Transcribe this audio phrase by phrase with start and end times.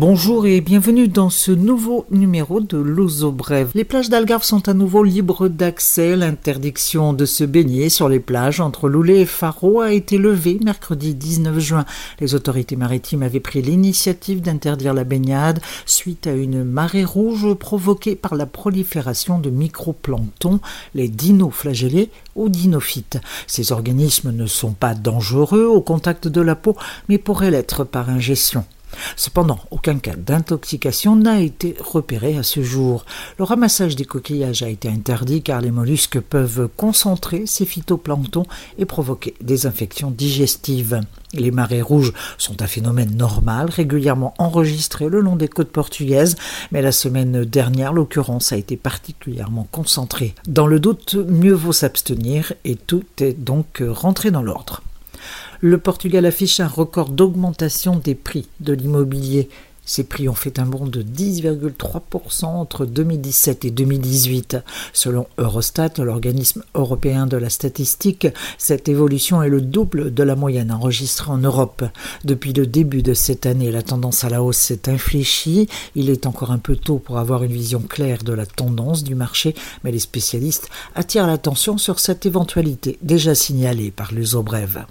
[0.00, 3.70] Bonjour et bienvenue dans ce nouveau numéro de l'Ozo Brève.
[3.74, 6.16] Les plages d'Algarve sont à nouveau libres d'accès.
[6.16, 11.14] L'interdiction de se baigner sur les plages entre Loulé et Faro a été levée mercredi
[11.14, 11.84] 19 juin.
[12.18, 18.16] Les autorités maritimes avaient pris l'initiative d'interdire la baignade suite à une marée rouge provoquée
[18.16, 20.60] par la prolifération de microplancton,
[20.94, 23.18] les dinoflagellés ou dinophytes.
[23.46, 26.74] Ces organismes ne sont pas dangereux au contact de la peau,
[27.10, 28.64] mais pourraient l'être par ingestion.
[29.16, 33.04] Cependant, aucun cas d'intoxication n'a été repéré à ce jour.
[33.38, 38.46] Le ramassage des coquillages a été interdit car les mollusques peuvent concentrer ces phytoplanctons
[38.78, 41.00] et provoquer des infections digestives.
[41.32, 46.36] Les marées rouges sont un phénomène normal, régulièrement enregistré le long des côtes portugaises,
[46.72, 50.34] mais la semaine dernière, l'occurrence a été particulièrement concentrée.
[50.48, 54.82] Dans le doute, mieux vaut s'abstenir et tout est donc rentré dans l'ordre
[55.60, 59.48] le Portugal affiche un record d'augmentation des prix de l'immobilier.
[59.90, 64.58] Ces prix ont fait un bond de 10,3% entre 2017 et 2018.
[64.92, 70.70] Selon Eurostat, l'organisme européen de la statistique, cette évolution est le double de la moyenne
[70.70, 71.82] enregistrée en Europe.
[72.24, 75.68] Depuis le début de cette année, la tendance à la hausse s'est infléchie.
[75.96, 79.16] Il est encore un peu tôt pour avoir une vision claire de la tendance du
[79.16, 84.84] marché, mais les spécialistes attirent l'attention sur cette éventualité déjà signalée par les brève.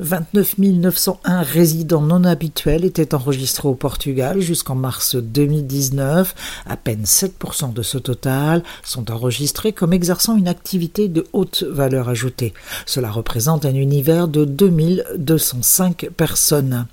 [0.00, 6.34] 29 901 résidents non habituels étaient enregistrés au Portugal jusqu'en mars 2019.
[6.66, 12.08] À peine 7% de ce total sont enregistrés comme exerçant une activité de haute valeur
[12.08, 12.54] ajoutée.
[12.86, 16.86] Cela représente un univers de 2205 personnes.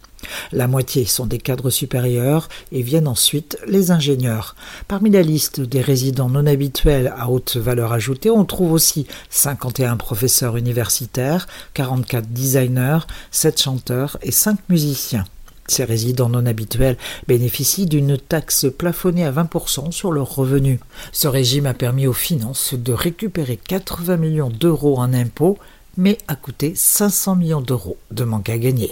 [0.51, 4.55] La moitié sont des cadres supérieurs et viennent ensuite les ingénieurs.
[4.87, 9.97] Parmi la liste des résidents non habituels à haute valeur ajoutée, on trouve aussi 51
[9.97, 12.99] professeurs universitaires, 44 designers,
[13.31, 15.25] 7 chanteurs et 5 musiciens.
[15.67, 20.79] Ces résidents non habituels bénéficient d'une taxe plafonnée à 20% sur leurs revenus.
[21.13, 25.57] Ce régime a permis aux finances de récupérer 80 millions d'euros en impôts,
[25.95, 28.91] mais a coûté 500 millions d'euros de manque à gagner.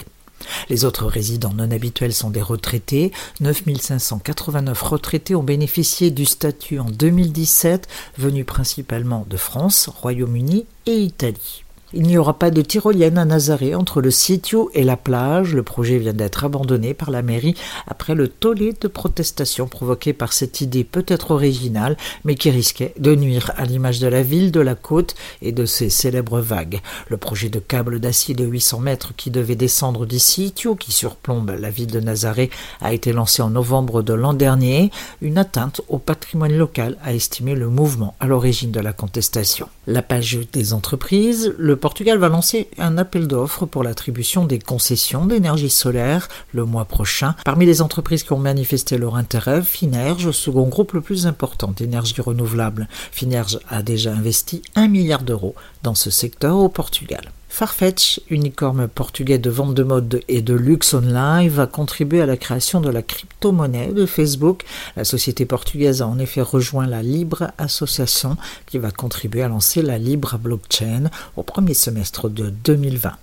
[0.70, 3.12] Les autres résidents non habituels sont des retraités.
[3.40, 11.64] 9589 retraités ont bénéficié du statut en 2017, venus principalement de France, Royaume-Uni et Italie.
[11.92, 15.56] Il n'y aura pas de tyrolienne à Nazaré entre le sitio et la plage.
[15.56, 17.56] Le projet vient d'être abandonné par la mairie
[17.88, 23.16] après le tollé de protestations provoqué par cette idée peut-être originale, mais qui risquait de
[23.16, 26.80] nuire à l'image de la ville, de la côte et de ses célèbres vagues.
[27.08, 31.56] Le projet de câble d'acier de 800 mètres qui devait descendre du sitio qui surplombe
[31.60, 32.52] la ville de Nazaré
[32.82, 34.92] a été lancé en novembre de l'an dernier.
[35.24, 39.68] Une atteinte au patrimoine local a estimé le mouvement à l'origine de la contestation.
[39.88, 45.26] La page des entreprises, le Portugal va lancer un appel d'offres pour l'attribution des concessions
[45.26, 47.36] d'énergie solaire le mois prochain.
[47.46, 52.22] Parmi les entreprises qui ont manifesté leur intérêt, Finerge, second groupe le plus important d'énergie
[52.22, 52.88] renouvelable.
[53.12, 57.32] Finerge a déjà investi un milliard d'euros dans ce secteur au Portugal.
[57.50, 62.38] Farfetch, unicorne portugais de vente de mode et de luxe online, va contribuer à la
[62.38, 64.64] création de la crypto-monnaie de Facebook.
[64.96, 69.82] La société portugaise a en effet rejoint la Libre Association qui va contribuer à lancer
[69.82, 73.14] la Libre Blockchain au premier semestre de 2020.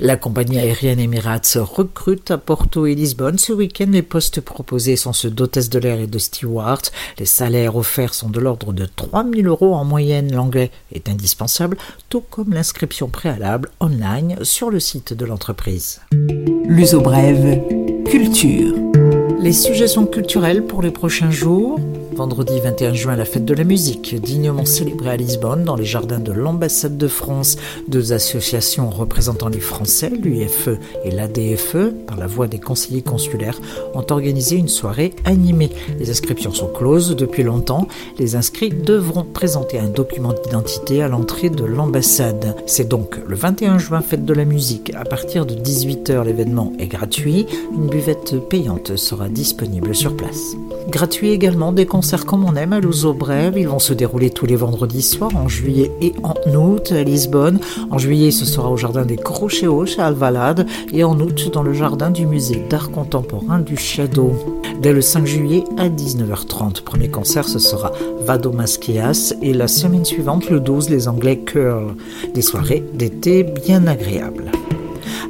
[0.00, 3.38] La compagnie aérienne Emirates recrute à Porto et Lisbonne.
[3.38, 6.82] Ce week-end, les postes proposés sont ceux d'hôtesse de l'air et de steward.
[7.18, 10.32] Les salaires offerts sont de l'ordre de 3000 euros en moyenne.
[10.32, 11.76] L'anglais est indispensable,
[12.08, 16.00] tout comme l'inscription préalable online sur le site de l'entreprise.
[16.66, 17.60] L'uso brève,
[18.04, 18.74] culture.
[19.40, 21.78] Les sujets sont culturels pour les prochains jours.
[22.16, 26.18] Vendredi 21 juin, la fête de la musique, dignement célébrée à Lisbonne, dans les jardins
[26.18, 27.58] de l'ambassade de France.
[27.88, 30.70] Deux associations représentant les Français, l'UFE
[31.04, 33.60] et l'ADFE, par la voix des conseillers consulaires,
[33.92, 35.68] ont organisé une soirée animée.
[35.98, 37.86] Les inscriptions sont closes depuis longtemps.
[38.18, 42.56] Les inscrits devront présenter un document d'identité à l'entrée de l'ambassade.
[42.64, 44.90] C'est donc le 21 juin, fête de la musique.
[44.94, 47.44] À partir de 18h, l'événement est gratuit.
[47.74, 50.56] Une buvette payante sera disponible sur place.
[50.88, 53.54] Gratuit également des concerts comme on aime à Luso Brève.
[53.56, 57.58] Ils vont se dérouler tous les vendredis soirs en juillet et en août à Lisbonne.
[57.90, 61.72] En juillet, ce sera au jardin des Crochéos à Alvalade et en août dans le
[61.72, 64.32] jardin du musée d'art contemporain du Shadow.
[64.80, 70.04] Dès le 5 juillet à 19h30, premier concert ce sera Vado Masquias et la semaine
[70.04, 71.96] suivante, le 12, les Anglais Curl.
[72.34, 74.52] Des soirées d'été bien agréables.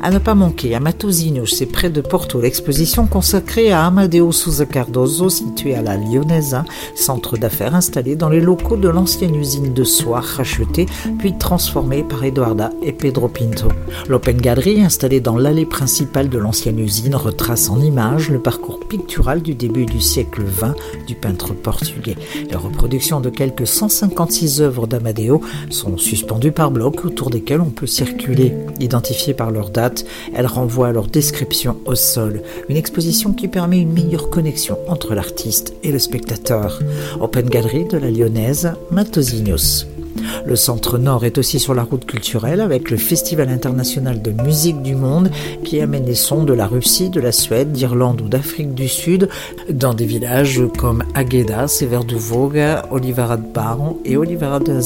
[0.07, 4.65] À ne pas manquer, à Matosinhos, c'est près de Porto, l'exposition consacrée à Amadeo Souza
[4.65, 6.65] Cardoso, située à la Lyonesa,
[6.95, 10.87] centre d'affaires installé dans les locaux de l'ancienne usine de soie rachetée,
[11.19, 13.67] puis transformée par Eduarda et Pedro Pinto.
[14.09, 19.43] L'Open Gallery, installée dans l'allée principale de l'ancienne usine, retrace en images le parcours pictural
[19.43, 20.77] du début du siècle XX
[21.09, 22.15] du peintre portugais.
[22.49, 27.89] Les reproductions de quelques 156 œuvres d'Amadeo sont suspendues par blocs autour desquels on peut
[27.89, 28.55] circuler.
[28.79, 29.96] Identifiées par leur date,
[30.35, 32.43] elles renvoient à leur description au sol.
[32.69, 36.81] Une exposition qui permet une meilleure connexion entre l'artiste et le spectateur.
[37.21, 39.96] Open Gallery de la lyonnaise Matosinhos.
[40.45, 44.83] Le centre nord est aussi sur la route culturelle avec le Festival international de musique
[44.83, 45.31] du monde
[45.65, 49.29] qui amène les sons de la Russie, de la Suède, d'Irlande ou d'Afrique du Sud
[49.69, 54.77] dans des villages comme Agueda, Severduvoga, Olivara de Baron et Olivara de.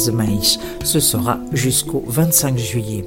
[0.84, 3.04] Ce sera jusqu'au 25 juillet.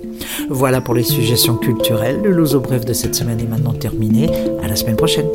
[0.49, 2.21] Voilà pour les suggestions culturelles.
[2.23, 4.29] Le Loso Bref de cette semaine est maintenant terminé.
[4.61, 5.27] À la semaine prochaine.